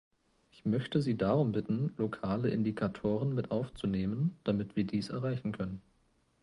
Ich 0.49 0.65
möchte 0.65 0.99
Sie 0.99 1.15
darum 1.15 1.51
bitten, 1.51 1.93
lokale 1.97 2.49
Indikatoren 2.49 3.35
mit 3.35 3.51
aufzunehmen, 3.51 4.35
damit 4.43 4.75
wir 4.75 4.83
dies 4.85 5.09
erreichen 5.09 5.51
können. 5.51 5.79